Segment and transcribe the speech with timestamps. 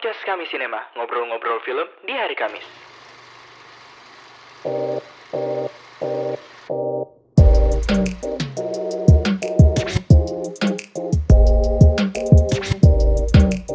[0.00, 2.64] podcast kami Sinema, ngobrol-ngobrol film di hari Kamis.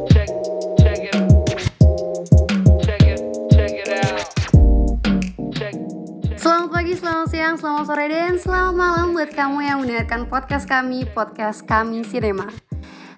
[0.10, 0.30] check
[0.82, 1.18] check it
[2.81, 3.21] check it
[3.53, 4.26] check it out
[5.53, 5.78] check check
[6.42, 11.05] Selamat pagi, selamat siang, selamat sore, dan selamat malam buat kamu yang mendengarkan podcast kami,
[11.05, 12.65] podcast kami Sinema.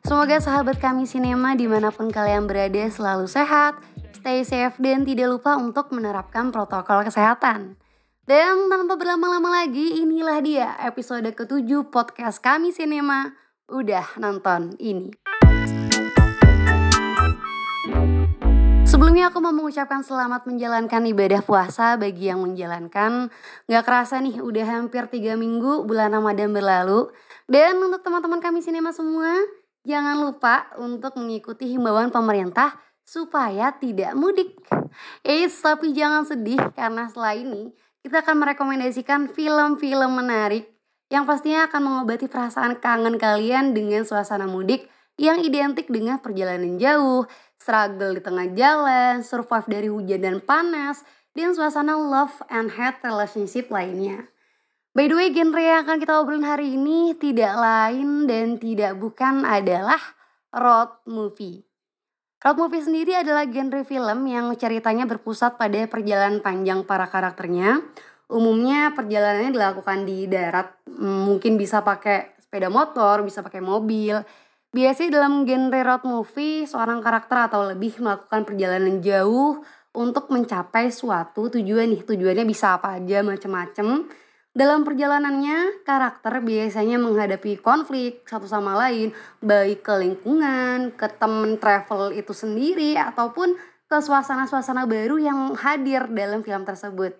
[0.07, 3.75] Semoga sahabat kami Sinema di mana pun kalian berada selalu sehat,
[4.15, 7.75] stay safe, dan tidak lupa untuk menerapkan protokol kesehatan.
[8.23, 13.35] Dan tanpa berlama-lama lagi, inilah dia episode ketujuh podcast kami Sinema.
[13.67, 15.12] Udah nonton ini.
[18.87, 23.27] Sebelumnya aku mau mengucapkan selamat menjalankan ibadah puasa bagi yang menjalankan.
[23.67, 27.12] Gak kerasa nih udah hampir 3 minggu bulan Ramadan berlalu.
[27.43, 29.35] Dan untuk teman-teman kami sinema semua,
[29.88, 32.76] jangan lupa untuk mengikuti himbauan pemerintah
[33.08, 34.60] supaya tidak mudik.
[35.23, 37.71] Eits, tapi jangan sedih karena setelah ini
[38.04, 40.68] kita akan merekomendasikan film-film menarik
[41.07, 47.26] yang pastinya akan mengobati perasaan kangen kalian dengan suasana mudik yang identik dengan perjalanan jauh,
[47.55, 51.01] struggle di tengah jalan, survive dari hujan dan panas,
[51.34, 54.29] dan suasana love and hate relationship lainnya.
[54.98, 59.45] By the way, genre yang akan kita obrolin hari ini tidak lain dan tidak bukan
[59.45, 60.01] adalah
[60.49, 61.62] road movie.
[62.41, 67.78] Road movie sendiri adalah genre film yang ceritanya berpusat pada perjalanan panjang para karakternya.
[68.25, 74.17] Umumnya perjalanannya dilakukan di darat, Hmm, mungkin bisa pakai sepeda motor, bisa pakai mobil.
[74.73, 79.61] Biasanya dalam genre road movie, seorang karakter atau lebih melakukan perjalanan jauh
[79.94, 82.01] untuk mencapai suatu tujuan nih.
[82.01, 84.09] Tujuannya bisa apa aja, macam-macam.
[84.58, 92.09] Dalam perjalanannya, karakter biasanya menghadapi konflik satu sama lain, baik ke lingkungan, ke temen travel
[92.18, 93.53] itu sendiri, ataupun
[93.85, 97.13] ke suasana-suasana baru yang hadir dalam film tersebut.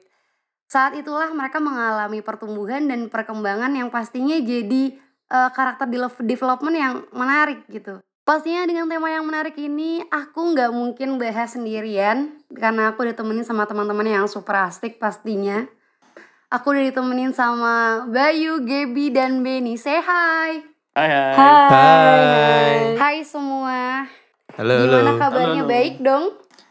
[0.66, 4.98] Saat itulah mereka mengalami pertumbuhan dan perkembangan yang pastinya jadi
[5.30, 8.02] eh, karakter de- development yang menarik gitu.
[8.26, 13.70] Pastinya dengan tema yang menarik ini aku nggak mungkin bahas sendirian karena aku ditemenin sama
[13.70, 15.70] teman-teman yang super asik pastinya.
[16.48, 19.76] Aku udah ditemenin sama Bayu, Gebi, dan Benny.
[19.76, 20.64] Say hi.
[20.96, 21.36] Hai hai.
[21.36, 22.72] Hai.
[22.96, 24.08] Hai semua.
[24.56, 25.20] Halo, Gimana halo.
[25.20, 25.44] kabarnya?
[25.44, 25.68] Halo, halo.
[25.68, 26.26] Baik dong?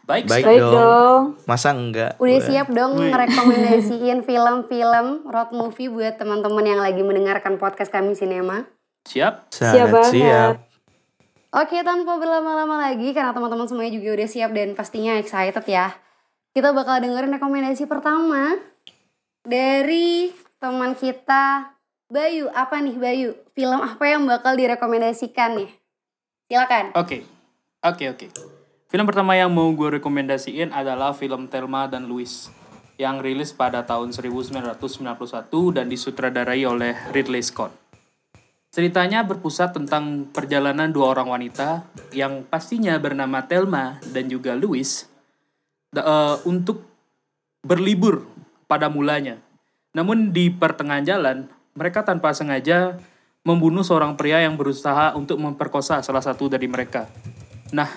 [0.07, 0.73] baik Baik, dong.
[0.73, 1.23] dong.
[1.45, 2.17] Masa enggak?
[2.17, 2.45] Udah Wah.
[2.47, 3.11] siap dong Wih.
[3.11, 8.65] ngerekomendasiin film-film road movie buat teman-teman yang lagi mendengarkan podcast kami Sinema.
[9.05, 10.11] siap Sangat Siap banget.
[10.11, 10.55] siap.
[11.53, 15.93] Oke, tanpa berlama-lama lagi karena teman-teman semuanya juga udah siap dan pastinya excited ya.
[16.49, 18.57] Kita bakal dengerin rekomendasi pertama
[19.47, 21.71] dari teman kita
[22.11, 22.51] Bayu.
[22.51, 23.29] Apa nih Bayu?
[23.55, 25.71] Film apa yang bakal direkomendasikan nih?
[26.47, 26.95] Silakan.
[26.95, 27.27] oke
[27.83, 28.27] oke oke
[28.87, 32.47] film pertama yang mau gue rekomendasiin adalah film Thelma dan Louise
[32.95, 34.79] yang rilis pada tahun 1991
[35.75, 37.75] dan disutradarai oleh Ridley Scott.
[38.71, 41.83] Ceritanya berpusat tentang perjalanan dua orang wanita
[42.15, 45.05] yang pastinya bernama Thelma dan juga Louise
[45.91, 46.87] da- eh, untuk
[47.61, 48.23] berlibur
[48.67, 49.39] pada mulanya.
[49.95, 51.37] Namun di pertengahan jalan,
[51.73, 52.99] mereka tanpa sengaja
[53.47, 57.07] membunuh seorang pria yang berusaha untuk memperkosa salah satu dari mereka.
[57.71, 57.87] Nah,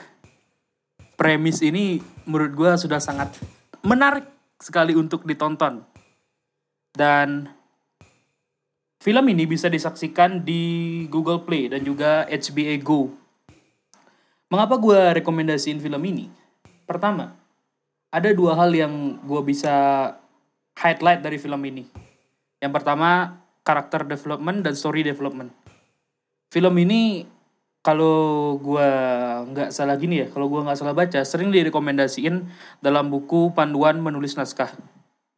[1.19, 3.34] premis ini menurut gue sudah sangat
[3.82, 4.25] menarik
[4.62, 5.82] sekali untuk ditonton.
[6.94, 7.50] Dan
[9.03, 13.00] film ini bisa disaksikan di Google Play dan juga HBO Go.
[14.50, 16.26] Mengapa gue rekomendasiin film ini?
[16.86, 17.34] Pertama,
[18.10, 20.10] ada dua hal yang gue bisa
[20.80, 21.84] highlight dari film ini.
[22.60, 25.52] Yang pertama, karakter development dan story development.
[26.50, 27.28] Film ini
[27.80, 28.88] kalau gue
[29.54, 32.44] nggak salah gini ya, kalau gue nggak salah baca, sering direkomendasiin
[32.80, 34.72] dalam buku panduan menulis naskah.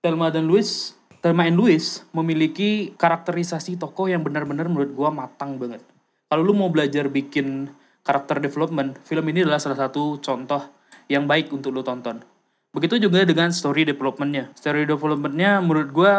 [0.02, 5.82] Thelma dan Louise, Thelma and Louise memiliki karakterisasi tokoh yang benar-benar menurut gue matang banget.
[6.26, 7.70] Kalau lu mau belajar bikin
[8.02, 10.66] karakter development, film ini adalah salah satu contoh
[11.06, 12.31] yang baik untuk lu tonton.
[12.72, 14.48] Begitu juga dengan story developmentnya.
[14.56, 16.14] Story developmentnya menurut gue,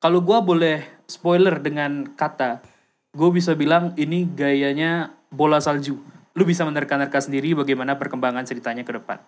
[0.00, 2.64] kalau gue boleh spoiler dengan kata,
[3.12, 6.00] gue bisa bilang ini gayanya bola salju.
[6.34, 9.20] Lu bisa menerka-nerka sendiri bagaimana perkembangan ceritanya ke depan.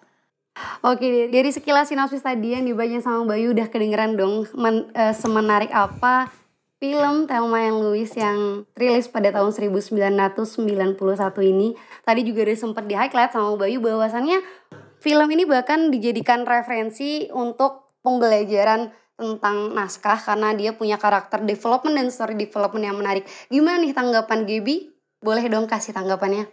[0.81, 5.69] Oke, dari sekilas sinopsis tadi yang dibacain sama Bayu udah kedengeran dong men- eh, semenarik
[5.69, 6.33] apa
[6.77, 11.73] film Thelma and Louise yang rilis pada tahun 1991 ini.
[12.05, 14.41] Tadi juga udah sempat di highlight sama Bayu bahwasannya
[15.01, 22.09] film ini bahkan dijadikan referensi untuk pembelajaran tentang naskah karena dia punya karakter development dan
[22.13, 23.25] story development yang menarik.
[23.49, 24.93] Gimana nih tanggapan Gaby?
[25.25, 26.45] Boleh dong kasih tanggapannya?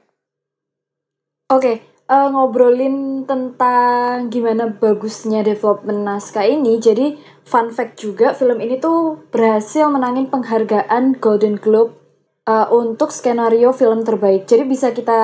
[1.51, 6.79] Oke, eh, ngobrolin tentang gimana bagusnya development naskah ini.
[6.79, 11.99] Jadi fun fact juga film ini tuh berhasil menangin penghargaan Golden Globe
[12.47, 14.47] eh, untuk skenario film terbaik.
[14.47, 15.19] Jadi bisa kita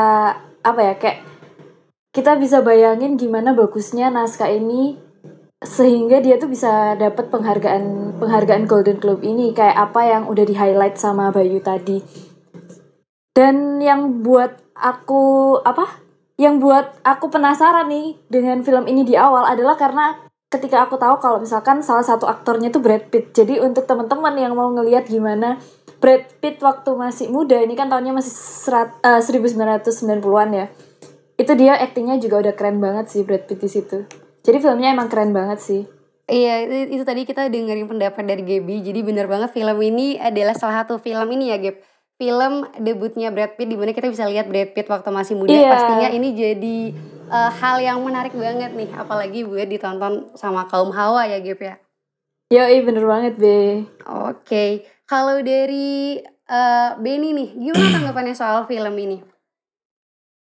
[0.60, 1.29] apa ya kayak
[2.10, 4.98] kita bisa bayangin gimana bagusnya naskah ini
[5.60, 10.56] sehingga dia tuh bisa dapat penghargaan penghargaan Golden Globe ini kayak apa yang udah di
[10.56, 12.00] highlight sama Bayu tadi.
[13.36, 16.02] Dan yang buat aku apa?
[16.40, 20.16] Yang buat aku penasaran nih dengan film ini di awal adalah karena
[20.48, 23.36] ketika aku tahu kalau misalkan salah satu aktornya tuh Brad Pitt.
[23.36, 25.60] Jadi untuk teman-teman yang mau ngelihat gimana
[26.00, 30.68] Brad Pitt waktu masih muda ini kan tahunnya masih serat, eh, 1990-an ya
[31.40, 34.04] itu dia aktingnya juga udah keren banget sih Brad Pitt di situ
[34.44, 35.82] jadi filmnya emang keren banget sih.
[36.30, 38.86] Iya, itu, itu tadi kita dengerin pendapat dari Gaby.
[38.86, 41.78] Jadi bener banget film ini adalah salah satu film ini ya, Gab.
[42.20, 45.54] Film debutnya Brad Pitt di mana kita bisa lihat Brad Pitt waktu masih muda.
[45.54, 45.70] Iya.
[45.74, 46.78] Pastinya ini jadi
[47.30, 51.76] eh, hal yang menarik banget nih, apalagi buat ditonton sama kaum hawa ya, Gap ya.
[52.50, 53.86] Yoi bener banget be.
[54.06, 56.18] Oke, kalau dari
[56.50, 59.22] eh Benny nih, gimana tanggapannya soal film ini?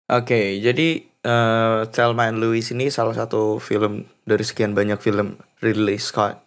[0.10, 6.02] Oke, jadi eh Thelma and Louise ini salah satu film dari sekian banyak film Ridley
[6.02, 6.42] Scott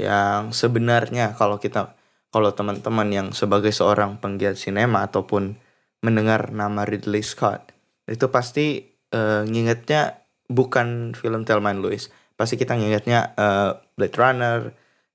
[0.00, 1.92] yang sebenarnya kalau kita
[2.32, 5.60] kalau teman-teman yang sebagai seorang penggiat sinema ataupun
[6.00, 7.76] mendengar nama Ridley Scott
[8.08, 8.80] itu pasti
[9.12, 10.16] eh, ngingetnya
[10.48, 12.08] bukan film Thelma and Louise,
[12.40, 14.60] pasti kita ngingetnya eh, Blade Runner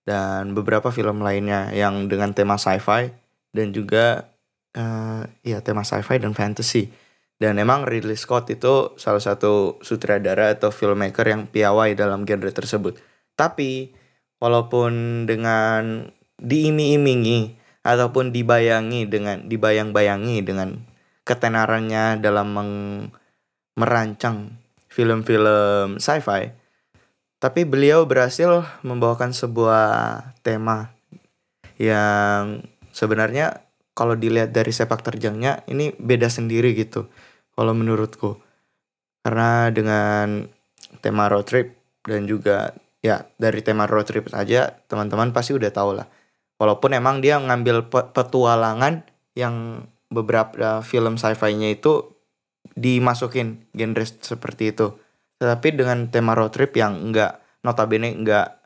[0.06, 3.10] dan beberapa film lainnya yang dengan tema sci-fi
[3.58, 4.30] dan juga
[4.78, 7.07] eh ya tema sci-fi dan fantasy.
[7.38, 12.98] Dan emang Ridley Scott itu salah satu sutradara atau filmmaker yang piawai dalam genre tersebut.
[13.38, 13.94] Tapi
[14.42, 16.10] walaupun dengan
[16.42, 17.54] diiming-imingi
[17.86, 20.82] ataupun dibayangi dengan dibayang-bayangi dengan
[21.22, 23.10] ketenarannya dalam meng-
[23.78, 24.58] merancang
[24.90, 26.50] film-film sci-fi,
[27.38, 29.86] tapi beliau berhasil membawakan sebuah
[30.42, 30.90] tema
[31.78, 33.62] yang sebenarnya
[33.94, 37.06] kalau dilihat dari sepak terjangnya ini beda sendiri gitu
[37.58, 38.38] kalau menurutku.
[39.26, 40.46] Karena dengan
[41.02, 41.74] tema road trip
[42.06, 46.08] dan juga ya dari tema road trip aja teman-teman pasti udah tahu lah.
[46.62, 52.14] Walaupun emang dia ngambil pe- petualangan yang beberapa film sci-fi-nya itu
[52.78, 54.94] dimasukin genre seperti itu.
[55.42, 58.62] Tetapi dengan tema road trip yang enggak notabene enggak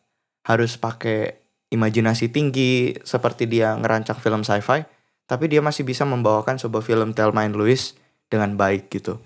[0.46, 1.42] harus pakai
[1.72, 4.84] imajinasi tinggi seperti dia ngerancang film sci-fi
[5.26, 7.96] tapi dia masih bisa membawakan sebuah film Thelma and Louise
[8.32, 9.20] dengan baik gitu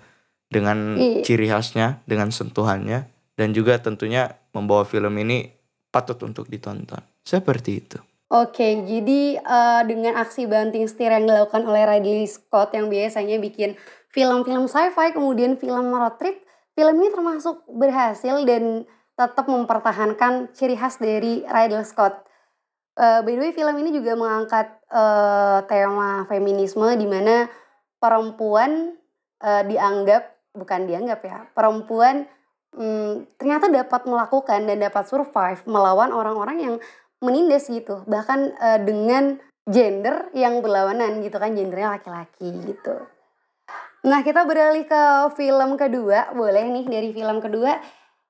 [0.50, 1.22] dengan Iya.
[1.22, 3.06] ciri khasnya dengan sentuhannya
[3.38, 5.54] dan juga tentunya membawa film ini
[5.94, 11.86] patut untuk ditonton seperti itu Oke, jadi eh, dengan aksi banting setir yang dilakukan oleh
[11.86, 13.78] Ridley Scott yang biasanya bikin
[14.10, 16.42] film-film sci-fi, kemudian film road trip,
[16.74, 18.82] film ini termasuk berhasil dan
[19.14, 22.26] tetap mempertahankan ciri khas dari Ridley Scott.
[22.98, 27.46] Eh, by the way, film ini juga mengangkat eh, tema feminisme di mana
[28.06, 28.94] perempuan
[29.42, 32.30] eh, dianggap, bukan dianggap ya, perempuan
[32.70, 36.74] hmm, ternyata dapat melakukan dan dapat survive melawan orang-orang yang
[37.18, 38.06] menindas gitu.
[38.06, 42.94] Bahkan eh, dengan gender yang berlawanan gitu kan gendernya laki-laki gitu.
[44.06, 45.02] Nah kita beralih ke
[45.34, 46.30] film kedua.
[46.30, 47.74] Boleh nih dari film kedua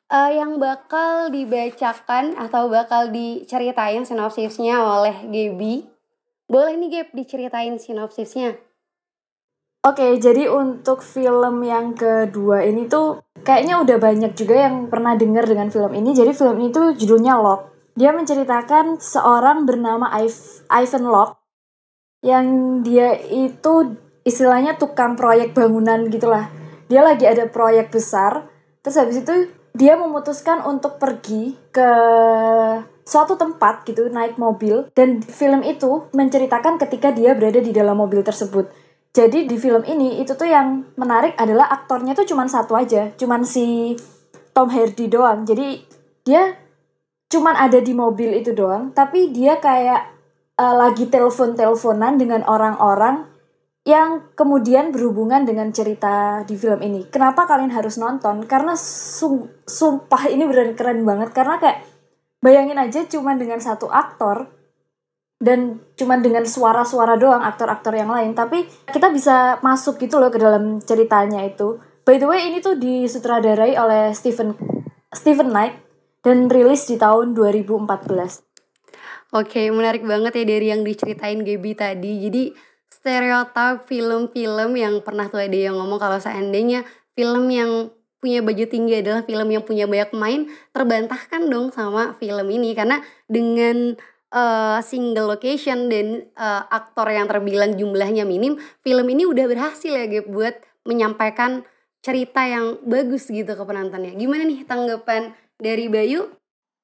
[0.09, 5.85] eh, yang bakal dibacakan atau bakal diceritain sinopsisnya oleh Gaby.
[6.49, 8.57] Boleh nih Gab diceritain sinopsisnya
[9.87, 15.47] Oke, jadi untuk film yang kedua ini tuh kayaknya udah banyak juga yang pernah dengar
[15.47, 16.11] dengan film ini.
[16.11, 17.95] Jadi film ini tuh judulnya Lock.
[17.95, 21.39] Dia menceritakan seorang bernama Iv- Ivan Locke
[22.27, 22.47] yang
[22.83, 23.95] dia itu
[24.27, 26.51] istilahnya tukang proyek bangunan gitulah.
[26.91, 28.51] Dia lagi ada proyek besar,
[28.83, 31.91] terus habis itu dia memutuskan untuk pergi ke
[33.07, 38.27] suatu tempat gitu naik mobil dan film itu menceritakan ketika dia berada di dalam mobil
[38.27, 38.67] tersebut.
[39.17, 43.49] Jadi di film ini itu tuh yang menarik adalah aktornya tuh cuman satu aja, cuman
[43.49, 43.97] si
[44.53, 45.49] Tom Hardy doang.
[45.49, 45.81] Jadi
[46.21, 46.53] dia
[47.33, 50.13] cuman ada di mobil itu doang, tapi dia kayak
[50.61, 53.25] eh, lagi telepon-teleponan dengan orang-orang
[53.89, 57.09] yang kemudian berhubungan dengan cerita di film ini.
[57.09, 58.45] Kenapa kalian harus nonton?
[58.45, 61.87] Karena sum- sumpah ini beneran keren banget karena kayak
[62.45, 64.51] bayangin aja cuman dengan satu aktor
[65.37, 68.33] dan cuman dengan suara-suara doang aktor-aktor yang lain.
[68.33, 71.81] Tapi kita bisa masuk gitu loh ke dalam ceritanya itu.
[72.07, 74.55] By the way ini tuh disutradarai oleh Stephen
[75.11, 75.81] Stephen Knight
[76.23, 78.47] dan rilis di tahun 2014
[79.35, 82.23] Oke, menarik banget ya dari yang diceritain Gaby tadi.
[82.23, 82.43] Jadi
[82.87, 86.87] stereotip film-film yang pernah tuh ada yang ngomong kalau seandainya
[87.19, 87.91] film yang
[88.23, 90.41] punya budget tinggi adalah film yang punya banyak pemain
[90.71, 92.71] terbantahkan dong sama film ini.
[92.79, 93.99] Karena dengan
[94.33, 100.07] uh, single location dan uh, aktor yang terbilang jumlahnya minim film ini udah berhasil ya
[100.07, 100.55] Gap buat
[100.87, 101.67] menyampaikan
[102.03, 106.31] cerita yang bagus gitu ke penontonnya gimana nih tanggapan dari Bayu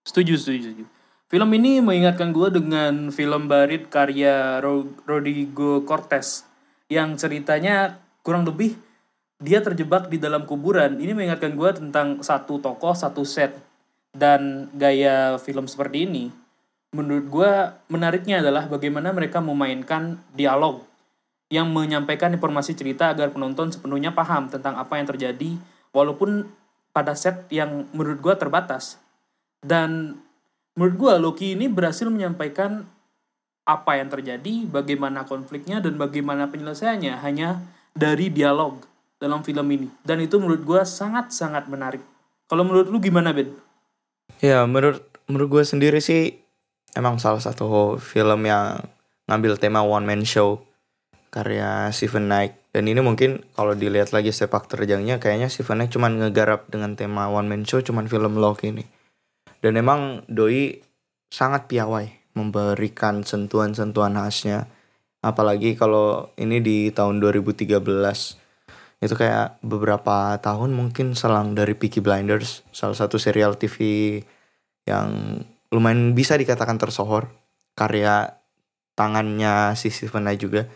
[0.02, 0.84] Setuju, setuju, setuju.
[1.30, 6.44] Film ini mengingatkan gue dengan film Barit karya Ro- Rodrigo Cortez
[6.90, 8.76] yang ceritanya kurang lebih
[9.40, 10.98] dia terjebak di dalam kuburan.
[10.98, 13.54] Ini mengingatkan gue tentang satu tokoh, satu set.
[14.12, 16.28] Dan gaya film seperti ini,
[16.92, 17.52] menurut gue
[17.88, 20.84] menariknya adalah bagaimana mereka memainkan dialog
[21.48, 25.50] yang menyampaikan informasi cerita agar penonton sepenuhnya paham tentang apa yang terjadi
[25.92, 26.48] walaupun
[26.92, 29.00] pada set yang menurut gue terbatas.
[29.64, 30.20] Dan
[30.76, 32.84] menurut gue Loki ini berhasil menyampaikan
[33.62, 37.62] apa yang terjadi, bagaimana konfliknya, dan bagaimana penyelesaiannya hanya
[37.94, 38.82] dari dialog
[39.22, 39.88] dalam film ini.
[40.02, 42.02] Dan itu menurut gue sangat-sangat menarik.
[42.50, 43.54] Kalau menurut lu gimana Ben?
[44.42, 46.41] Ya menurut menurut gue sendiri sih
[46.96, 48.80] emang salah satu film yang
[49.28, 50.60] ngambil tema one man show
[51.32, 52.60] karya Stephen Knight.
[52.72, 57.28] Dan ini mungkin kalau dilihat lagi sepak terjangnya kayaknya Stephen Knight cuman ngegarap dengan tema
[57.28, 58.84] one man show cuman film Loki ini.
[59.64, 60.80] Dan emang Doi
[61.32, 64.68] sangat piawai memberikan sentuhan-sentuhan khasnya.
[65.22, 67.78] Apalagi kalau ini di tahun 2013
[69.02, 74.18] itu kayak beberapa tahun mungkin selang dari Peaky Blinders salah satu serial TV
[74.86, 77.32] yang lumayan bisa dikatakan tersohor.
[77.72, 78.36] Karya
[78.92, 80.68] tangannya si Stephen Knight juga.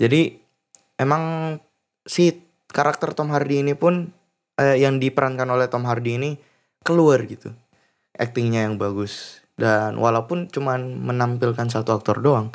[0.00, 0.32] Jadi
[0.96, 1.56] emang
[2.08, 2.40] si
[2.72, 4.08] karakter Tom Hardy ini pun
[4.56, 6.30] eh, yang diperankan oleh Tom Hardy ini
[6.80, 7.52] keluar gitu.
[8.16, 9.44] Aktingnya yang bagus.
[9.60, 12.48] Dan walaupun cuman menampilkan satu aktor doang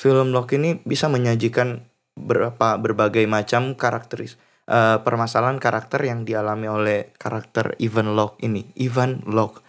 [0.00, 1.84] film Loki ini bisa menyajikan
[2.16, 8.64] berapa berbagai macam karakteris eh, permasalahan karakter yang dialami oleh karakter Ivan Locke ini.
[8.80, 9.60] Ivan Locke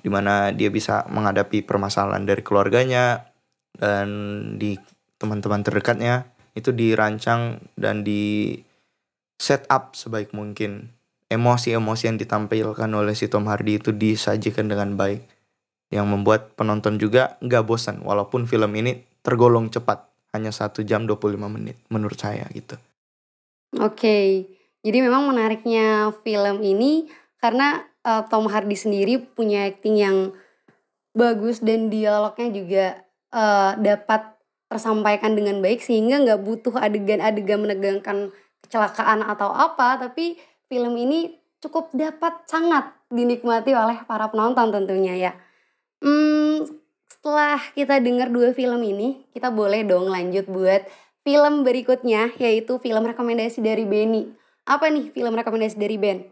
[0.00, 3.30] di mana dia bisa menghadapi permasalahan dari keluarganya
[3.76, 4.08] dan
[4.56, 4.76] di
[5.20, 8.56] teman-teman terdekatnya itu dirancang dan di
[9.40, 10.92] set up sebaik mungkin
[11.30, 15.24] emosi-emosi yang ditampilkan oleh si Tom Hardy itu disajikan dengan baik
[15.90, 21.38] yang membuat penonton juga nggak bosan walaupun film ini tergolong cepat hanya satu jam 25
[21.50, 22.78] menit menurut saya gitu.
[23.78, 24.46] Oke,
[24.82, 27.06] jadi memang menariknya film ini
[27.38, 30.16] karena uh, Tom Hardy sendiri punya acting yang
[31.12, 32.84] bagus dan dialognya juga
[33.34, 34.38] uh, dapat
[34.70, 38.30] tersampaikan dengan baik sehingga nggak butuh adegan-adegan menegangkan
[38.62, 40.38] kecelakaan atau apa, tapi
[40.70, 45.32] film ini cukup dapat sangat dinikmati oleh para penonton tentunya ya.
[45.98, 46.64] Hmm,
[47.10, 50.86] setelah kita dengar dua film ini, kita boleh dong lanjut buat
[51.26, 54.30] film berikutnya yaitu film rekomendasi dari Benny.
[54.64, 56.30] Apa nih film rekomendasi dari Ben?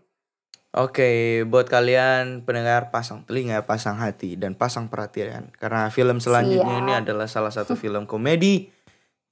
[0.79, 5.51] Oke, buat kalian pendengar pasang telinga, pasang hati, dan pasang perhatian.
[5.59, 6.83] Karena film selanjutnya Siap.
[6.87, 8.71] ini adalah salah satu film komedi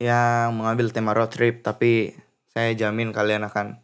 [0.02, 1.62] yang mengambil tema road trip.
[1.62, 2.10] Tapi
[2.50, 3.78] saya jamin kalian akan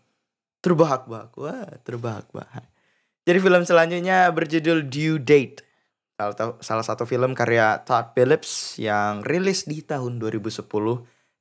[0.58, 1.38] terbahak-bahak.
[1.38, 2.66] Wah, terbahak-bahak.
[3.22, 5.62] Jadi film selanjutnya berjudul Due Date.
[6.58, 10.66] Salah, satu film karya Todd Phillips yang rilis di tahun 2010.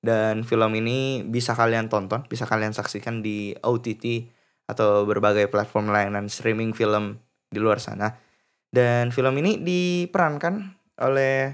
[0.05, 4.37] Dan film ini bisa kalian tonton, bisa kalian saksikan di OTT
[4.71, 7.19] atau berbagai platform layanan streaming film
[7.51, 8.07] di luar sana.
[8.71, 11.51] Dan film ini diperankan oleh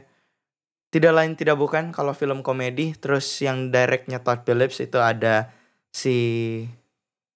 [0.93, 5.49] tidak lain tidak bukan kalau film komedi terus yang directnya Todd Phillips itu ada
[5.89, 6.15] si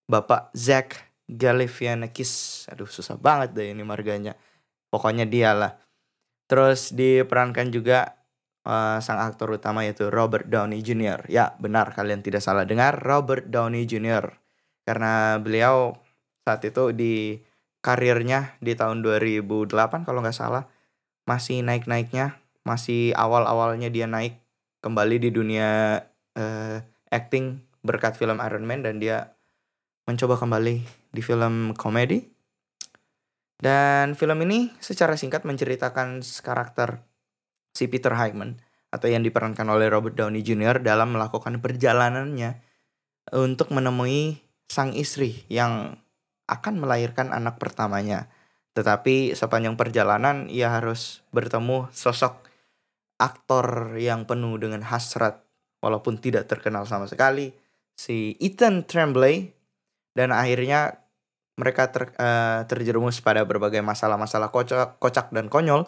[0.05, 2.65] Bapak Zach Galifianakis.
[2.69, 4.37] Aduh susah banget deh ini marganya.
[4.93, 5.73] Pokoknya dia lah.
[6.45, 8.21] Terus diperankan juga
[8.69, 11.25] eh, sang aktor utama yaitu Robert Downey Jr.
[11.25, 14.40] Ya benar kalian tidak salah dengar Robert Downey Jr
[14.91, 15.95] karena beliau
[16.43, 17.39] saat itu di
[17.79, 19.71] karirnya di tahun 2008
[20.03, 20.67] kalau nggak salah
[21.23, 22.35] masih naik-naiknya
[22.67, 24.35] masih awal-awalnya dia naik
[24.83, 26.03] kembali di dunia
[26.35, 29.31] eh, acting berkat film Iron Man dan dia
[30.03, 32.27] mencoba kembali di film komedi
[33.63, 36.99] dan film ini secara singkat menceritakan karakter
[37.71, 38.59] si Peter Hyman
[38.91, 40.83] atau yang diperankan oleh Robert Downey Jr.
[40.83, 42.59] dalam melakukan perjalanannya
[43.31, 45.99] untuk menemui sang istri yang
[46.47, 48.31] akan melahirkan anak pertamanya.
[48.71, 52.47] Tetapi sepanjang perjalanan ia harus bertemu sosok
[53.19, 55.43] aktor yang penuh dengan hasrat
[55.83, 57.51] walaupun tidak terkenal sama sekali
[57.99, 59.51] si Ethan Tremblay
[60.15, 61.03] dan akhirnya
[61.59, 65.85] mereka ter- eh, terjerumus pada berbagai masalah-masalah kocak, kocak dan konyol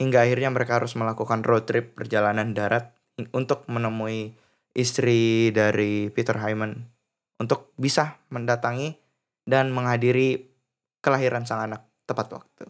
[0.00, 2.96] hingga akhirnya mereka harus melakukan road trip perjalanan darat
[3.36, 4.32] untuk menemui
[4.72, 6.99] istri dari Peter Hyman
[7.40, 9.00] untuk bisa mendatangi
[9.48, 10.52] dan menghadiri
[11.00, 12.68] kelahiran sang anak tepat waktu.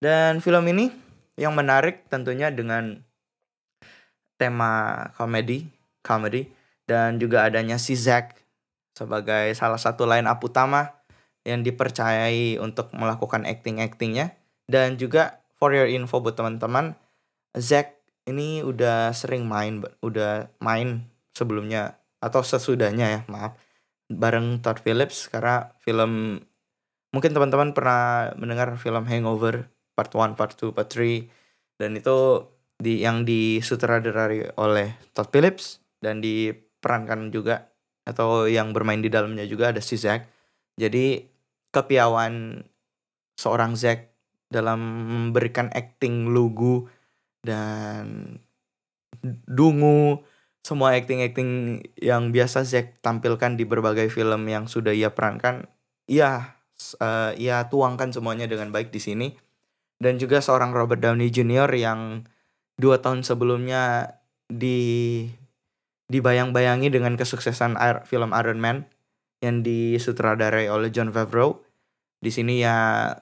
[0.00, 0.92] Dan film ini
[1.40, 3.00] yang menarik tentunya dengan
[4.36, 5.68] tema komedi,
[6.04, 6.48] comedy
[6.84, 8.36] dan juga adanya si Zack
[8.96, 11.00] sebagai salah satu line up utama
[11.44, 14.36] yang dipercayai untuk melakukan acting-actingnya
[14.68, 16.96] dan juga for your info buat teman-teman
[17.56, 23.56] Zack ini udah sering main udah main sebelumnya atau sesudahnya ya maaf
[24.10, 26.42] bareng Todd Phillips karena film
[27.14, 31.26] mungkin teman-teman pernah mendengar film Hangover part 1, part 2, part 3
[31.78, 32.18] dan itu
[32.80, 37.70] di yang disutradarai oleh Todd Phillips dan diperankan juga
[38.08, 40.26] atau yang bermain di dalamnya juga ada si Zack.
[40.74, 41.20] Jadi
[41.70, 42.64] kepiawan
[43.36, 44.10] seorang Zack
[44.50, 46.88] dalam memberikan acting lugu
[47.44, 48.36] dan
[49.46, 50.24] dungu
[50.60, 55.64] semua acting-acting yang biasa Zack tampilkan di berbagai film yang sudah ia perankan,
[56.04, 56.56] ia
[57.00, 59.28] uh, ia tuangkan semuanya dengan baik di sini.
[60.00, 61.68] Dan juga seorang Robert Downey Jr.
[61.76, 62.24] yang
[62.80, 64.16] dua tahun sebelumnya
[64.48, 65.28] di
[66.08, 67.76] dibayang-bayangi dengan kesuksesan
[68.08, 68.88] film Iron Man
[69.44, 71.60] yang disutradarai oleh John Favreau.
[72.20, 73.12] Di sini ya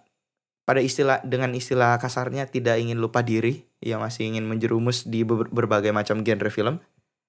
[0.67, 5.91] pada istilah dengan istilah kasarnya tidak ingin lupa diri, ia masih ingin menjerumus di berbagai
[5.95, 6.79] macam genre film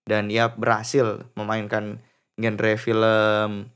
[0.10, 2.02] dan ia berhasil memainkan
[2.42, 3.70] genre film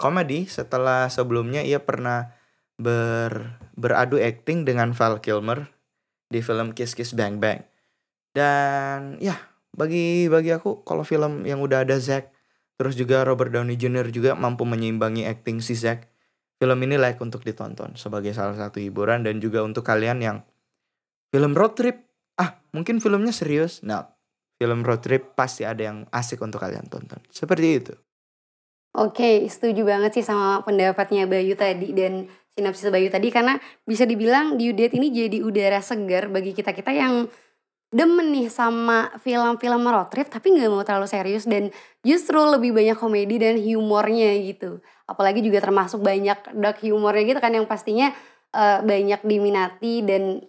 [0.00, 2.32] komedi setelah sebelumnya ia pernah
[2.80, 5.68] ber beradu acting dengan Val Kilmer
[6.32, 7.64] di film Kiss Kiss Bang Bang.
[8.32, 9.36] Dan ya,
[9.76, 12.32] bagi bagi aku kalau film yang udah ada Zack
[12.76, 14.12] terus juga Robert Downey Jr.
[14.12, 16.08] juga mampu menyeimbangi acting si Zack.
[16.56, 20.38] Film ini layak untuk ditonton sebagai salah satu hiburan dan juga untuk kalian yang
[21.28, 22.08] film road trip.
[22.36, 23.84] Ah, mungkin filmnya serius.
[23.84, 24.15] Nah,
[24.56, 27.20] film road trip pasti ada yang asik untuk kalian tonton.
[27.28, 27.94] Seperti itu.
[28.96, 34.56] Oke, setuju banget sih sama pendapatnya Bayu tadi dan sinopsis Bayu tadi karena bisa dibilang
[34.56, 37.28] Due Date ini jadi udara segar bagi kita-kita yang
[37.92, 41.68] demen nih sama film-film road trip tapi nggak mau terlalu serius dan
[42.02, 44.80] justru lebih banyak komedi dan humornya gitu.
[45.04, 48.10] Apalagi juga termasuk banyak dark humornya gitu kan yang pastinya
[48.56, 50.40] uh, banyak diminati dan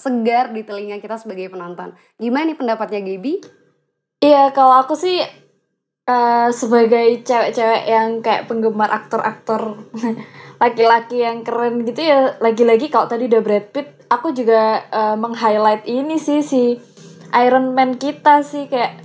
[0.00, 1.92] segar di telinga kita sebagai penonton.
[2.16, 3.44] Gimana nih pendapatnya Gaby?
[4.24, 5.20] Iya, kalau aku sih
[6.10, 9.76] uh, sebagai cewek-cewek yang kayak penggemar aktor-aktor
[10.62, 15.88] laki-laki yang keren gitu ya lagi-lagi kalau tadi udah Brad Pitt aku juga uh, meng-highlight
[15.88, 16.76] ini sih si
[17.32, 19.00] Iron Man kita sih kayak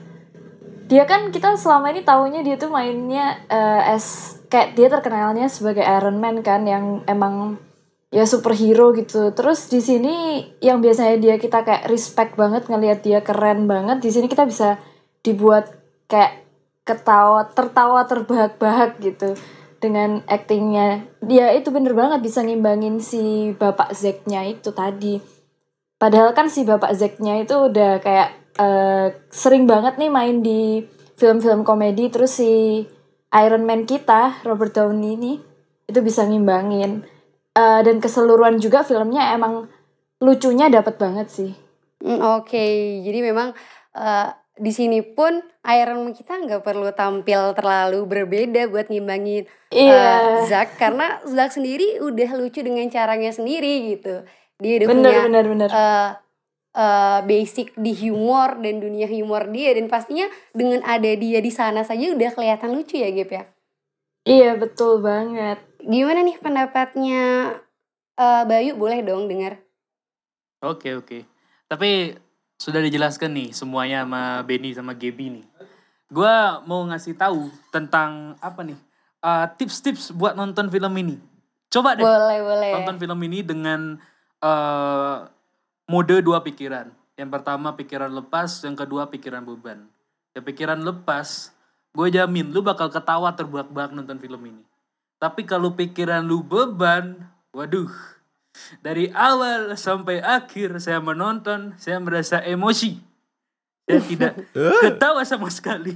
[0.85, 5.81] dia kan kita selama ini tahunya dia tuh mainnya uh, as kayak dia terkenalnya sebagai
[5.81, 7.57] Iron Man kan yang emang
[8.13, 9.33] ya superhero gitu.
[9.33, 14.09] Terus di sini yang biasanya dia kita kayak respect banget ngelihat dia keren banget di
[14.13, 14.77] sini kita bisa
[15.25, 15.73] dibuat
[16.05, 16.45] kayak
[16.85, 19.33] ketawa tertawa terbahak-bahak gitu
[19.81, 25.21] dengan aktingnya dia itu bener banget bisa ngimbangin si bapak Zacknya itu tadi.
[25.95, 30.83] Padahal kan si bapak Zacknya itu udah kayak uh, sering banget nih main di
[31.17, 32.11] film-film komedi.
[32.11, 32.83] Terus si
[33.33, 35.33] Iron Man kita Robert Downey ini
[35.85, 37.05] itu bisa ngimbangin
[37.55, 39.71] uh, dan keseluruhan juga filmnya emang
[40.19, 41.51] lucunya dapat banget sih.
[42.03, 42.73] Mm, Oke, okay.
[43.01, 43.55] jadi memang
[43.95, 49.43] uh, di sini pun Iron Man kita nggak perlu tampil terlalu berbeda buat ngimbangin
[49.75, 50.39] yeah.
[50.39, 54.23] uh, Zack karena Zack sendiri udah lucu dengan caranya sendiri gitu
[54.63, 55.69] dia udah bener, punya bener, bener.
[55.75, 56.09] Uh,
[56.71, 61.83] uh, basic di humor dan dunia humor dia dan pastinya dengan ada dia di sana
[61.83, 63.43] saja udah kelihatan lucu ya Gap ya
[64.23, 67.23] iya betul banget gimana nih pendapatnya
[68.17, 69.61] uh, Bayu boleh dong dengar
[70.65, 71.21] oke okay, oke okay.
[71.69, 72.19] tapi
[72.55, 75.45] sudah dijelaskan nih semuanya sama Benny sama Gaby nih.
[76.07, 78.79] Gua mau ngasih tahu tentang apa nih?
[79.25, 81.17] tips tips-tips buat nonton film ini.
[81.73, 82.05] Coba deh.
[82.05, 82.71] Boleh, boleh.
[82.77, 83.97] Tonton film ini dengan
[84.39, 85.25] uh,
[85.89, 86.93] mode dua pikiran.
[87.17, 89.89] Yang pertama pikiran lepas, yang kedua pikiran beban.
[90.37, 91.49] Ya pikiran lepas,
[91.95, 94.63] gue jamin lu bakal ketawa terbahak-bahak nonton film ini.
[95.19, 97.15] Tapi kalau pikiran lu beban,
[97.55, 97.91] waduh,
[98.83, 102.99] dari awal sampai akhir saya menonton, saya merasa emosi.
[103.87, 104.33] Saya tidak
[104.83, 105.95] ketawa sama sekali.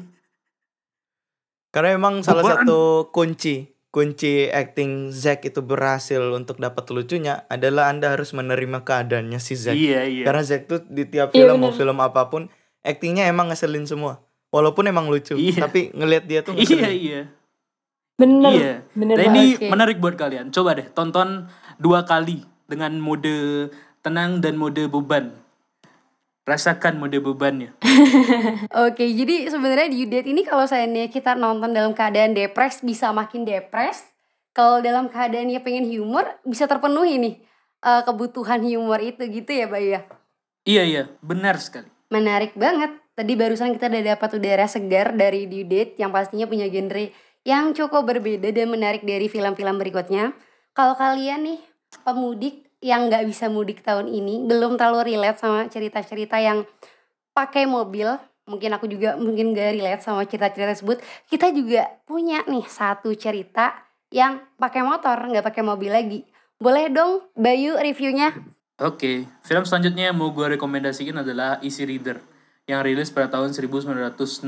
[1.70, 8.14] Karena emang salah satu kunci kunci acting Zack itu berhasil untuk dapat lucunya adalah Anda
[8.14, 9.74] harus menerima keadaannya si Zack.
[9.74, 10.24] Iya, iya.
[10.26, 12.54] Karena Zack tuh di tiap iya, film iya, mau film apa pun,
[12.86, 14.22] actingnya emang ngeselin semua.
[14.50, 15.62] Walaupun emang lucu, iya.
[15.62, 16.86] tapi ngelihat dia tuh ngeselin.
[16.86, 17.22] Iya, iya.
[18.20, 18.74] Bener, iya.
[18.92, 19.72] bener nah, ini okay.
[19.72, 20.52] menarik buat kalian.
[20.52, 21.48] Coba deh tonton
[21.80, 23.72] dua kali dengan mode
[24.04, 25.32] tenang dan mode beban.
[26.44, 27.72] Rasakan mode bebannya.
[28.90, 33.16] Oke, jadi sebenarnya di Date ini kalau saya nih kita nonton dalam keadaan depres bisa
[33.16, 34.12] makin depres.
[34.50, 37.36] kalau dalam keadaan dia pengen humor bisa terpenuhi nih
[37.86, 40.02] eh, kebutuhan humor itu gitu ya Bayu ya.
[40.68, 41.88] Iya iya, benar sekali.
[42.12, 42.98] Menarik banget.
[43.14, 47.14] Tadi barusan kita udah dapat udara segar dari due date yang pastinya punya genre
[47.50, 50.38] yang cukup berbeda dan menarik dari film-film berikutnya.
[50.78, 51.60] Kalau kalian nih
[52.06, 56.62] pemudik yang nggak bisa mudik tahun ini belum terlalu relate sama cerita-cerita yang
[57.34, 58.06] pakai mobil,
[58.46, 61.02] mungkin aku juga mungkin gak relate sama cerita-cerita tersebut.
[61.26, 63.74] Kita juga punya nih satu cerita
[64.14, 66.20] yang pakai motor, nggak pakai mobil lagi.
[66.62, 68.36] Boleh dong Bayu reviewnya?
[68.80, 72.20] Oke, film selanjutnya yang mau gue rekomendasikan adalah Easy Reader
[72.70, 74.46] yang rilis pada tahun 1969.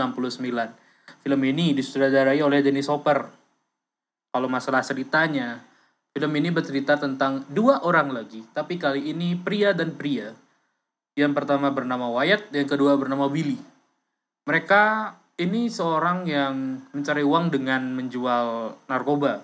[1.19, 3.28] Film ini disutradarai oleh Dennis Hopper.
[4.32, 5.60] Kalau masalah ceritanya,
[6.15, 10.32] film ini bercerita tentang dua orang lagi, tapi kali ini pria dan pria.
[11.19, 13.60] Yang pertama bernama Wyatt, yang kedua bernama Billy.
[14.47, 19.43] Mereka ini seorang yang mencari uang dengan menjual narkoba.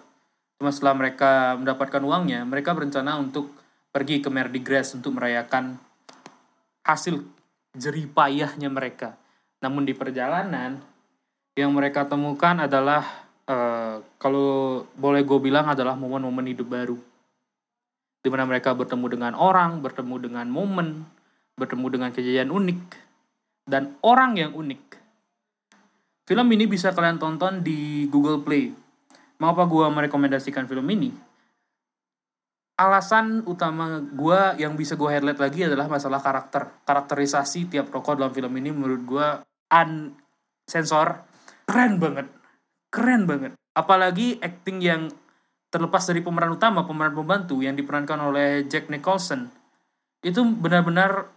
[0.58, 3.52] Cuma setelah mereka mendapatkan uangnya, mereka berencana untuk
[3.92, 5.78] pergi ke Mardi Gras untuk merayakan
[6.88, 7.20] hasil
[7.76, 9.18] jerih payahnya mereka.
[9.62, 10.82] Namun di perjalanan,
[11.58, 13.02] yang mereka temukan adalah,
[13.50, 16.98] eh, kalau boleh gue bilang adalah momen-momen hidup baru.
[18.22, 21.10] Di mana mereka bertemu dengan orang, bertemu dengan momen,
[21.58, 22.82] bertemu dengan kejadian unik,
[23.66, 25.02] dan orang yang unik.
[26.30, 28.70] Film ini bisa kalian tonton di Google Play.
[29.42, 31.10] Mengapa gue merekomendasikan film ini?
[32.78, 36.86] Alasan utama gue yang bisa gue highlight lagi adalah masalah karakter.
[36.86, 39.28] Karakterisasi tiap tokoh dalam film ini menurut gue
[39.74, 40.14] un
[40.68, 41.27] sensor
[41.68, 42.28] keren banget.
[42.90, 43.54] Keren banget.
[43.76, 45.12] Apalagi acting yang
[45.68, 49.52] terlepas dari pemeran utama, pemeran pembantu yang diperankan oleh Jack Nicholson.
[50.24, 51.30] Itu benar-benar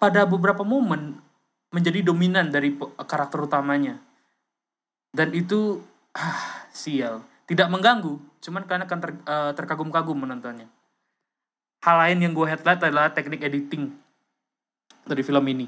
[0.00, 1.20] pada beberapa momen
[1.70, 4.00] menjadi dominan dari karakter utamanya.
[5.12, 5.84] Dan itu
[6.16, 10.68] ah, sial, tidak mengganggu, cuman karena akan ter- eh, terkagum-kagum menontonnya.
[11.84, 13.94] Hal lain yang gue highlight adalah teknik editing
[15.06, 15.66] dari film ini.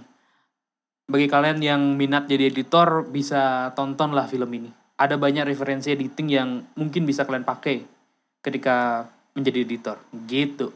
[1.10, 4.70] Bagi kalian yang minat jadi editor, bisa tontonlah film ini.
[4.94, 7.82] Ada banyak referensi editing yang mungkin bisa kalian pakai
[8.38, 9.98] ketika menjadi editor.
[10.30, 10.70] Gitu.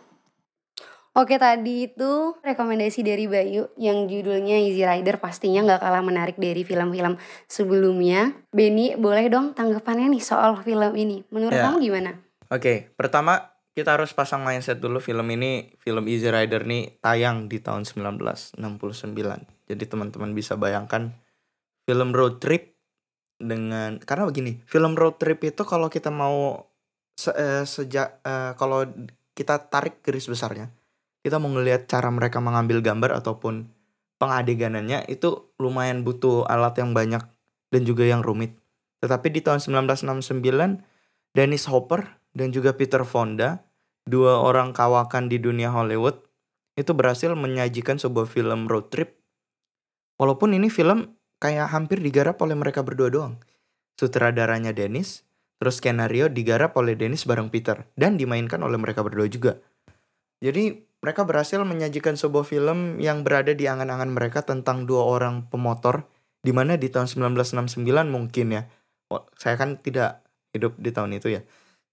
[1.15, 6.67] Oke tadi itu rekomendasi dari Bayu yang judulnya Easy Rider pastinya nggak kalah menarik dari
[6.67, 7.15] film-film
[7.47, 8.35] sebelumnya.
[8.51, 11.23] Benny boleh dong tanggapannya nih soal film ini.
[11.31, 11.71] Menurut Ya.
[11.71, 12.19] kamu gimana?
[12.51, 17.63] Oke, pertama kita harus pasang mindset dulu film ini, film Easy Rider nih tayang di
[17.63, 19.54] tahun 1969.
[19.65, 21.15] Jadi teman-teman bisa bayangkan
[21.89, 22.77] film road trip
[23.41, 26.69] dengan karena begini, film road trip itu kalau kita mau
[27.17, 28.87] se- eh, sejak eh, kalau
[29.35, 30.71] kita tarik garis besarnya,
[31.25, 33.67] kita mau ngelihat cara mereka mengambil gambar ataupun
[34.23, 37.23] pengadeganannya itu lumayan butuh alat yang banyak
[37.75, 38.55] dan juga yang rumit.
[39.03, 40.87] Tetapi di tahun 1969
[41.35, 43.67] Dennis Hopper dan juga Peter Fonda,
[44.07, 46.23] dua orang kawakan di dunia Hollywood,
[46.79, 49.19] itu berhasil menyajikan sebuah film road trip.
[50.19, 53.35] Walaupun ini film kayak hampir digarap oleh mereka berdua doang.
[53.99, 55.27] Sutradaranya Dennis,
[55.59, 59.59] terus skenario digarap oleh Dennis bareng Peter dan dimainkan oleh mereka berdua juga.
[60.43, 66.09] Jadi mereka berhasil menyajikan sebuah film yang berada di angan-angan mereka tentang dua orang pemotor
[66.45, 68.63] di mana di tahun 1969 mungkin ya.
[69.13, 70.25] Oh, saya kan tidak
[70.57, 71.41] hidup di tahun itu ya.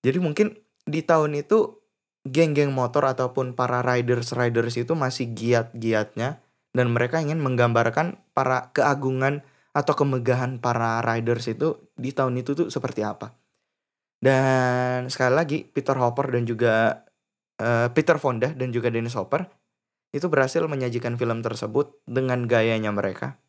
[0.03, 0.55] Jadi mungkin
[0.88, 1.79] di tahun itu
[2.27, 6.39] geng-geng motor ataupun para riders-riders itu masih giat-giatnya
[6.71, 12.67] dan mereka ingin menggambarkan para keagungan atau kemegahan para riders itu di tahun itu tuh
[12.67, 13.36] seperti apa.
[14.21, 17.03] Dan sekali lagi Peter Hopper dan juga
[17.57, 19.47] eh, Peter Fonda dan juga Dennis Hopper
[20.12, 23.39] itu berhasil menyajikan film tersebut dengan gayanya mereka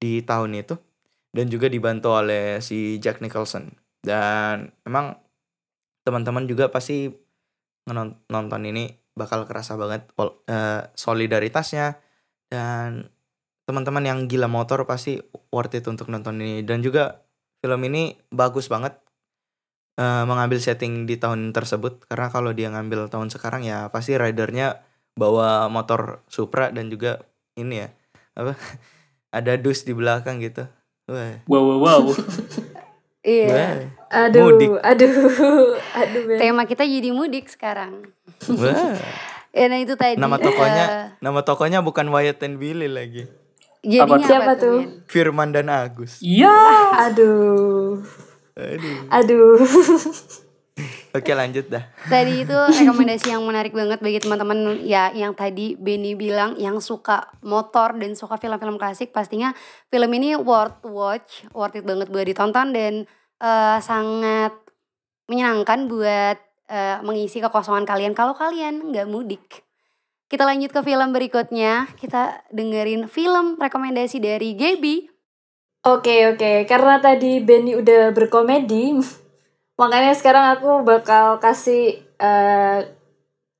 [0.00, 0.80] di tahun itu
[1.36, 5.20] dan juga dibantu oleh si Jack Nicholson dan emang
[6.08, 7.12] teman-teman juga pasti
[8.32, 10.08] nonton ini bakal kerasa banget
[10.48, 12.07] eh, solidaritasnya
[12.48, 13.08] dan
[13.68, 15.20] teman-teman yang gila motor pasti
[15.52, 17.20] worth it untuk nonton ini dan juga
[17.60, 18.96] film ini bagus banget
[20.00, 24.80] eh, mengambil setting di tahun tersebut karena kalau dia ngambil tahun sekarang ya pasti ridernya
[25.18, 27.20] bawa motor Supra dan juga
[27.60, 27.88] ini ya
[28.38, 28.56] apa
[29.36, 30.64] ada dus di belakang gitu
[31.08, 31.40] Wah.
[31.48, 32.02] Wow, wow, wow.
[33.28, 33.50] Iya.
[33.50, 33.76] Wah.
[34.30, 34.70] Aduh, Mudik.
[34.80, 35.12] aduh,
[36.00, 36.22] aduh.
[36.40, 38.08] Tema kita jadi mudik sekarang.
[38.48, 38.96] Wah.
[39.52, 40.20] Ya, nah itu tadi.
[40.20, 40.84] Nama tokonya
[41.24, 43.24] nama tokonya bukan Wyatt and Billy lagi.
[43.80, 44.78] jadinya Apa apa, Siapa tuh?
[45.08, 46.20] Firman dan Agus.
[46.20, 46.52] Iya.
[47.08, 48.02] Aduh,
[48.58, 48.96] Aduh.
[49.08, 49.56] aduh.
[51.16, 51.82] Oke lanjut dah.
[52.06, 57.34] Tadi itu rekomendasi yang menarik banget bagi teman-teman ya yang tadi Benny bilang yang suka
[57.42, 59.50] motor dan suka film-film klasik pastinya
[59.90, 62.92] film ini worth watch, worth it banget buat ditonton dan
[63.42, 64.54] eh, sangat
[65.26, 69.64] menyenangkan buat uh, mengisi kekosongan kalian kalau kalian nggak mudik.
[70.28, 71.88] Kita lanjut ke film berikutnya.
[71.96, 75.08] Kita dengerin film rekomendasi dari Gaby.
[75.88, 78.98] Oke oke, karena tadi Benny udah berkomedi,
[79.80, 82.82] makanya sekarang aku bakal kasih uh,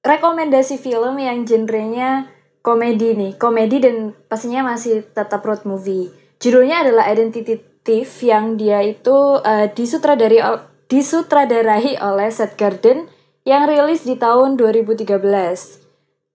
[0.04, 2.28] rekomendasi film yang genrenya
[2.60, 6.10] komedi nih, komedi dan pastinya masih tetap road movie.
[6.42, 10.42] Judulnya adalah Identity Thief yang dia itu uh, disutradari
[10.88, 13.06] disutradarai oleh Seth Garden
[13.44, 15.88] yang rilis di tahun 2013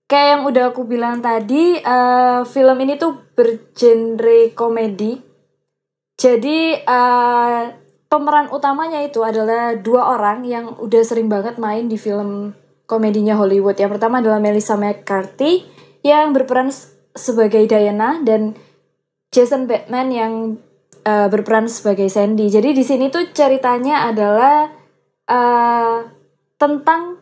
[0.04, 5.18] kayak yang udah aku bilang tadi, uh, film ini tuh bergenre komedi.
[6.14, 7.62] Jadi uh,
[8.06, 12.54] pemeran utamanya itu adalah dua orang yang udah sering banget main di film
[12.86, 13.74] komedinya Hollywood.
[13.74, 15.66] Yang pertama adalah Melissa McCarthy
[16.06, 16.70] yang berperan
[17.18, 18.54] sebagai Diana dan
[19.34, 20.32] Jason Bateman yang
[21.04, 22.48] uh, berperan sebagai Sandy.
[22.48, 24.72] Jadi di sini tuh ceritanya adalah
[25.28, 25.98] uh,
[26.56, 27.20] tentang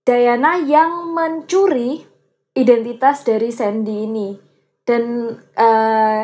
[0.00, 2.02] Diana yang mencuri
[2.56, 4.28] identitas dari Sandy ini.
[4.82, 6.20] Dan uh,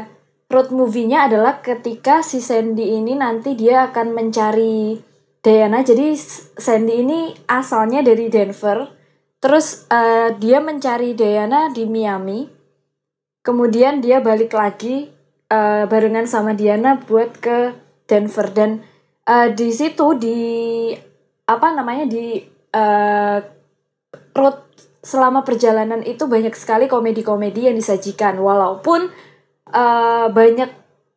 [0.50, 4.98] road movie-nya adalah ketika si Sandy ini nanti dia akan mencari
[5.44, 5.84] Diana.
[5.84, 6.16] Jadi
[6.58, 8.90] Sandy ini asalnya dari Denver.
[9.38, 12.48] Terus uh, dia mencari Diana di Miami.
[13.46, 15.15] Kemudian dia balik lagi
[15.50, 17.74] uh, barengan sama Diana buat ke
[18.06, 18.46] Denver.
[18.50, 18.82] Dan
[19.26, 20.38] uh, di situ di
[21.46, 22.42] apa namanya di
[22.74, 23.38] uh,
[24.34, 24.56] road
[25.06, 28.38] selama perjalanan itu banyak sekali komedi-komedi yang disajikan.
[28.38, 29.10] Walaupun
[29.70, 30.70] uh, banyak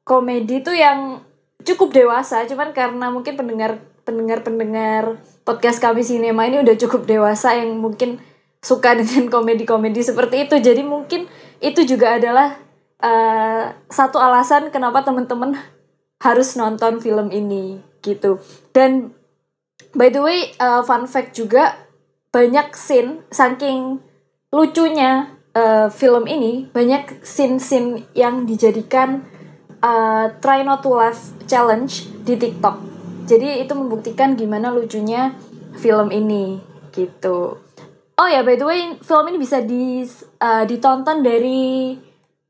[0.06, 1.22] komedi itu yang
[1.66, 2.46] cukup dewasa.
[2.46, 5.04] Cuman karena mungkin pendengar pendengar pendengar
[5.46, 8.18] podcast kami sinema ini udah cukup dewasa yang mungkin
[8.62, 10.56] suka dengan komedi-komedi seperti itu.
[10.58, 11.26] Jadi mungkin
[11.60, 12.69] itu juga adalah
[13.04, 15.56] uh, satu alasan kenapa teman-teman
[16.20, 18.40] harus nonton film ini gitu
[18.76, 19.16] dan
[19.96, 21.76] by the way uh, fun fact juga
[22.30, 24.00] banyak scene saking
[24.50, 29.26] lucunya uh, film ini banyak scene-scene yang dijadikan
[29.82, 32.78] uh, try not to laugh challenge di TikTok.
[33.30, 35.38] Jadi itu membuktikan gimana lucunya
[35.78, 36.58] film ini
[36.94, 37.62] gitu.
[38.20, 40.04] Oh ya by the way film ini bisa di
[40.42, 41.94] uh, ditonton dari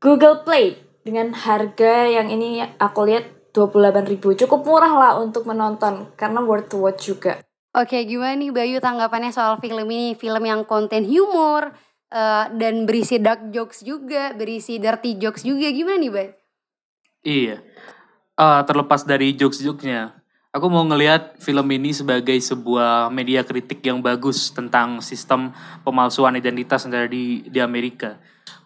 [0.00, 6.40] Google Play dengan harga yang ini aku lihat 28.000 cukup murah lah untuk menonton karena
[6.40, 7.44] worth to watch juga.
[7.76, 10.16] Oke, gimana nih Bayu tanggapannya soal film ini?
[10.16, 11.76] Film yang konten humor
[12.10, 15.68] uh, dan berisi dark jokes juga, berisi dirty jokes juga.
[15.68, 16.28] Gimana nih, Bay?
[17.20, 17.56] Iya.
[18.40, 20.16] Uh, terlepas dari jokes-jokesnya,
[20.50, 25.52] aku mau ngelihat film ini sebagai sebuah media kritik yang bagus tentang sistem
[25.84, 28.16] pemalsuan identitas yang ada di di Amerika.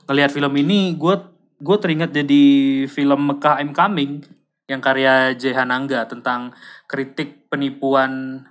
[0.04, 1.16] Ngelihat film ini, gue
[1.64, 2.44] gue teringat jadi
[2.90, 4.20] film Mekah I'm Coming
[4.68, 6.52] yang karya Jehanangga tentang
[6.84, 8.44] kritik penipuan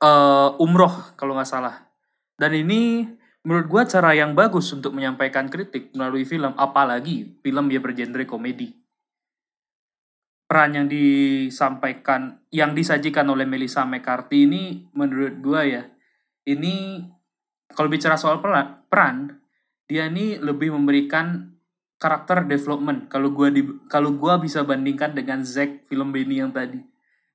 [0.00, 1.92] uh, umroh kalau nggak salah.
[2.38, 3.04] Dan ini
[3.44, 8.72] menurut gue cara yang bagus untuk menyampaikan kritik melalui film, apalagi film dia bergenre komedi.
[10.48, 15.84] Peran yang disampaikan, yang disajikan oleh Melissa McCarthy ini menurut gue ya,
[16.48, 17.04] ini
[17.68, 19.37] kalau bicara soal peran, peran
[19.88, 21.56] dia ini lebih memberikan
[21.98, 26.78] karakter development kalau gue di kalau gua bisa bandingkan dengan Zack film Benny yang tadi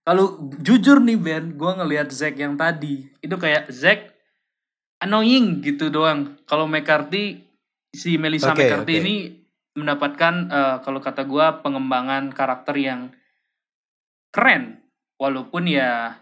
[0.03, 4.11] kalau jujur nih Ben, gue ngelihat Zack yang tadi itu kayak Zack
[4.99, 6.35] annoying gitu doang.
[6.43, 7.47] Kalau McCarthy
[7.95, 9.03] si Melissa okay, McCarthy okay.
[9.03, 9.15] ini
[9.79, 13.15] mendapatkan uh, kalau kata gue pengembangan karakter yang
[14.35, 14.83] keren,
[15.15, 16.19] walaupun ya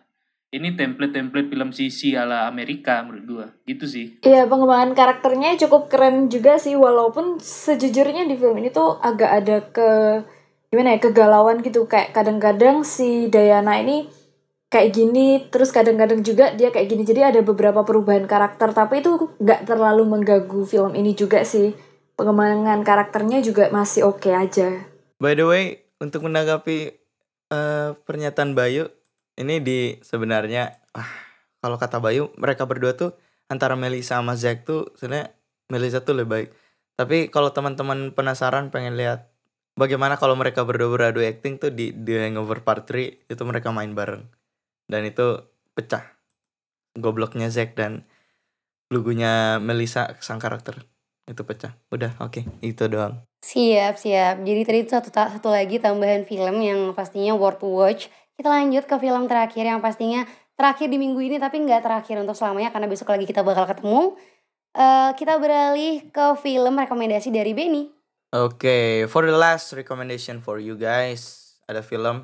[0.52, 4.20] ini template-template film sisi ala Amerika menurut gue gitu sih.
[4.20, 9.58] Iya pengembangan karakternya cukup keren juga sih walaupun sejujurnya di film ini tuh agak ada
[9.72, 9.90] ke
[10.68, 11.88] gimana ya kegalauan gitu.
[11.88, 14.12] Kayak kadang-kadang si Dayana ini
[14.68, 17.08] kayak gini terus kadang-kadang juga dia kayak gini.
[17.08, 21.72] Jadi ada beberapa perubahan karakter tapi itu nggak terlalu mengganggu film ini juga sih.
[22.20, 24.84] Pengembangan karakternya juga masih oke okay aja.
[25.16, 27.00] By the way untuk menanggapi
[27.56, 28.92] uh, pernyataan Bayu
[29.42, 31.10] ini di sebenarnya ah,
[31.60, 33.18] kalau kata Bayu mereka berdua tuh
[33.50, 35.34] antara Melisa sama Zack tuh sebenarnya
[35.68, 36.50] Melisa tuh lebih baik.
[36.96, 39.34] Tapi kalau teman-teman penasaran pengen lihat
[39.76, 43.98] bagaimana kalau mereka berdua beradu acting tuh di The Hangover Part 3 itu mereka main
[43.98, 44.30] bareng.
[44.86, 45.42] Dan itu
[45.74, 46.04] pecah
[46.94, 48.06] gobloknya Zack dan
[48.92, 50.84] lugunya Melissa sang karakter.
[51.26, 51.80] Itu pecah.
[51.90, 52.44] Udah oke.
[52.44, 53.24] Okay, itu doang.
[53.42, 54.44] Siap siap.
[54.44, 58.96] Jadi tadi itu satu satu lagi tambahan film yang pastinya worth watch kita lanjut ke
[59.00, 63.12] film terakhir yang pastinya terakhir di minggu ini tapi nggak terakhir untuk selamanya karena besok
[63.12, 64.16] lagi kita bakal ketemu.
[64.72, 67.92] Uh, kita beralih ke film rekomendasi dari Benny.
[68.32, 72.24] Oke, okay, for the last recommendation for you guys, ada film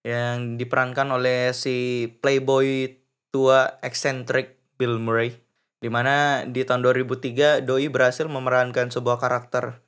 [0.00, 2.96] yang diperankan oleh si playboy
[3.28, 5.36] tua eksentrik Bill Murray
[5.82, 9.82] di mana di tahun 2003 Doi berhasil memerankan sebuah karakter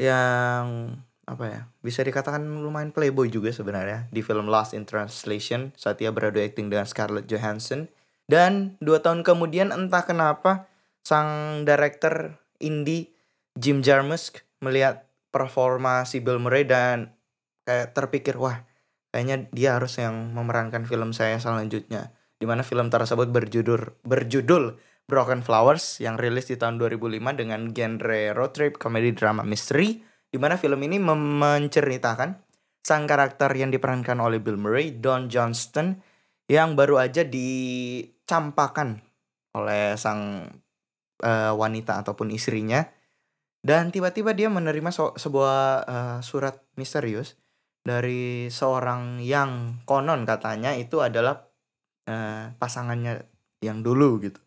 [0.00, 0.96] yang
[1.26, 6.14] apa ya bisa dikatakan lumayan playboy juga sebenarnya di film Lost in Translation saat ia
[6.14, 7.90] beradu akting dengan Scarlett Johansson.
[8.26, 10.66] Dan dua tahun kemudian entah kenapa
[11.02, 13.14] sang director indie
[13.54, 17.14] Jim Jarmusch melihat performa si Bill Murray dan
[17.66, 18.62] kayak terpikir wah
[19.14, 22.14] kayaknya dia harus yang memerankan film saya selanjutnya.
[22.36, 28.22] Di mana film tersebut berjudul berjudul Broken Flowers yang rilis di tahun 2005 dengan genre
[28.34, 30.02] road trip komedi drama misteri
[30.36, 32.36] di mana film ini menceritakan
[32.84, 35.96] sang karakter yang diperankan oleh Bill Murray Don Johnston
[36.44, 39.00] yang baru aja dicampakan
[39.56, 40.44] oleh sang
[41.24, 42.84] eh, wanita ataupun istrinya.
[43.64, 47.40] Dan tiba-tiba dia menerima so- sebuah eh, surat misterius
[47.80, 51.48] dari seorang yang konon katanya itu adalah
[52.04, 53.24] eh, pasangannya
[53.64, 54.38] yang dulu gitu.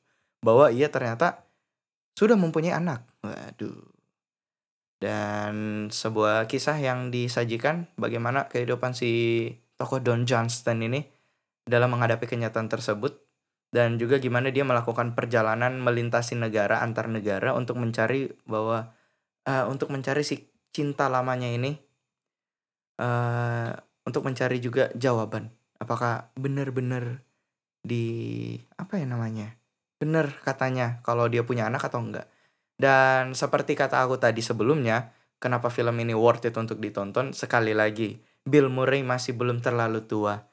[0.46, 1.50] Bahwa ia ternyata
[2.14, 3.10] sudah mempunyai anak.
[3.26, 3.99] Waduh
[5.00, 9.48] dan sebuah kisah yang disajikan bagaimana kehidupan si
[9.80, 11.08] tokoh Don Johnston ini
[11.64, 13.16] dalam menghadapi kenyataan tersebut
[13.72, 18.92] dan juga gimana dia melakukan perjalanan melintasi negara antar negara untuk mencari bahwa
[19.48, 21.72] eh, untuk mencari si cinta lamanya ini
[23.00, 23.72] eh
[24.04, 25.54] untuk mencari juga jawaban.
[25.80, 27.24] Apakah benar-benar
[27.80, 28.06] di
[28.76, 29.56] apa ya namanya
[30.00, 32.28] benar katanya kalau dia punya anak atau enggak
[32.80, 37.36] dan seperti kata aku tadi sebelumnya kenapa film ini worth it untuk ditonton?
[37.36, 40.48] Sekali lagi Bill Murray masih belum terlalu tua.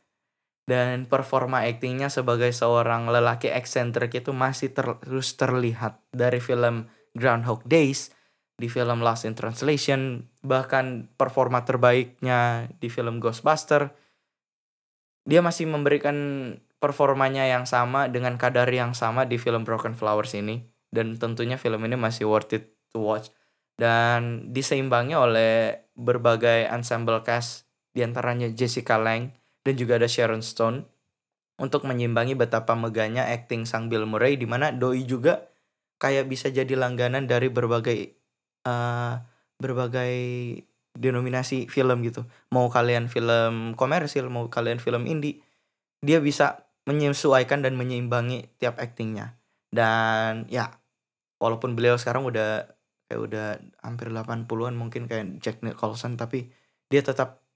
[0.66, 8.10] Dan performa aktingnya sebagai seorang lelaki eksentrik itu masih terus terlihat dari film Groundhog Days
[8.58, 13.94] di film Lost in Translation bahkan performa terbaiknya di film Ghostbuster.
[15.22, 16.18] Dia masih memberikan
[16.82, 21.84] performanya yang sama dengan kadar yang sama di film Broken Flowers ini dan tentunya film
[21.84, 23.28] ini masih worth it to watch.
[23.76, 30.88] Dan diseimbangi oleh berbagai ensemble cast di antaranya Jessica Lange dan juga ada Sharon Stone
[31.60, 35.48] untuk menyimbangi betapa megahnya acting sang Bill Murray di mana Doi juga
[35.96, 37.98] kayak bisa jadi langganan dari berbagai
[38.64, 39.14] eh,
[39.56, 40.16] berbagai
[40.96, 42.24] denominasi film gitu.
[42.52, 45.40] Mau kalian film komersil mau kalian film indie
[46.04, 49.36] dia bisa menyesuaikan dan menyeimbangi tiap aktingnya.
[49.72, 50.70] Dan ya
[51.40, 52.68] walaupun beliau sekarang udah
[53.06, 53.46] kayak udah
[53.86, 56.50] hampir 80-an mungkin kayak Jack Nicholson tapi
[56.90, 57.46] dia tetap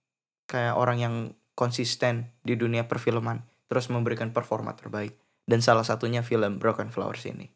[0.47, 1.15] kayak orang yang
[1.59, 5.15] konsisten di dunia perfilman terus memberikan performa terbaik
[5.47, 7.51] dan salah satunya film Broken Flowers ini.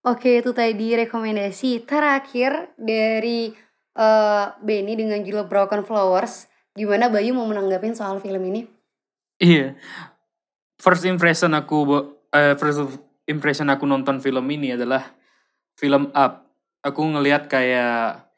[0.00, 3.52] Oke, itu tadi rekomendasi terakhir dari
[3.96, 6.48] eh Benny dengan judul Broken Flowers.
[6.72, 8.64] Gimana Bayu mau menanggapin soal film ini?
[9.36, 9.76] Iya.
[10.80, 11.84] First impression aku
[12.32, 15.14] eh, first impression aku nonton film ini adalah
[15.78, 16.50] film Up.
[16.82, 18.28] Aku ngelihat kayak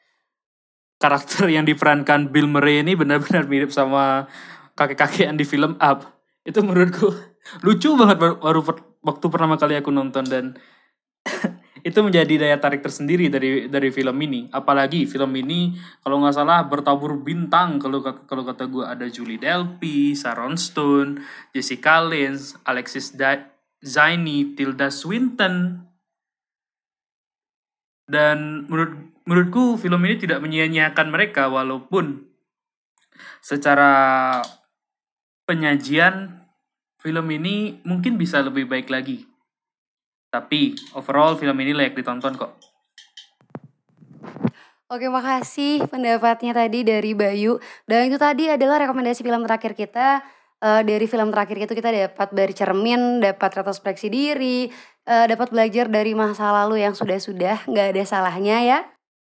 [1.01, 4.29] karakter yang diperankan Bill Murray ini benar-benar mirip sama
[4.79, 6.07] kakek-kakekan di film Up.
[6.47, 7.11] Itu menurutku
[7.65, 8.39] lucu banget baru,
[9.03, 10.55] waktu pertama kali aku nonton dan
[11.87, 14.47] itu menjadi daya tarik tersendiri dari dari film ini.
[14.51, 20.15] Apalagi film ini kalau nggak salah bertabur bintang kalau kalau kata gue ada Julie Delpy,
[20.15, 21.19] Sharon Stone,
[21.51, 23.52] Jessica Lange, Alexis da-
[23.83, 25.83] Zaini, Tilda Swinton.
[28.07, 32.27] Dan menurut menurutku film ini tidak menyia-nyiakan mereka walaupun
[33.39, 34.39] secara
[35.47, 36.43] penyajian
[36.99, 39.27] film ini mungkin bisa lebih baik lagi.
[40.31, 42.57] Tapi overall film ini layak ditonton kok.
[44.93, 47.57] Oke, makasih pendapatnya tadi dari Bayu.
[47.89, 50.21] Dan itu tadi adalah rekomendasi film terakhir kita.
[50.63, 54.71] Eh, dari film terakhir itu kita dapat bercermin, dapat retrospeksi diri,
[55.03, 58.79] eh, dapat belajar dari masa lalu yang sudah-sudah, nggak ada salahnya ya.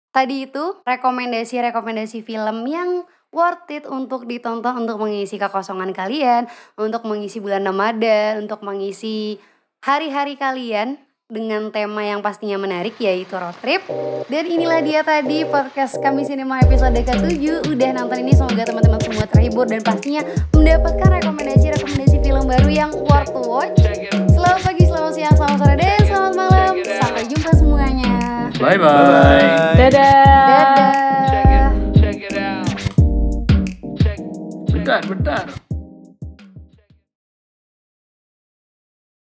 [0.10, 7.38] Tadi itu rekomendasi-rekomendasi film yang worth it untuk ditonton untuk mengisi kekosongan kalian, untuk mengisi
[7.38, 9.38] bulan Ramadan, untuk mengisi
[9.86, 10.98] hari-hari kalian
[11.28, 13.84] dengan tema yang pastinya menarik yaitu road trip.
[14.32, 19.28] Dan inilah dia tadi podcast kami Cinema episode ke-7 Udah nonton ini semoga teman-teman semua
[19.28, 20.24] terhibur Dan pastinya
[20.56, 23.76] mendapatkan rekomendasi-rekomendasi film baru yang worth to watch
[24.32, 28.12] Selamat pagi, selamat siang, selamat sore, dan selamat malam Sampai jumpa semuanya
[28.56, 29.76] Bye bye.
[29.76, 30.16] Dadah.
[31.36, 32.56] Dadah
[34.72, 35.67] Bentar, bentar.